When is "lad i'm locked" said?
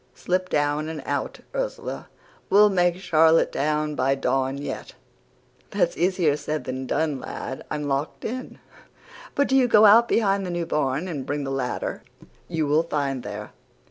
7.19-8.25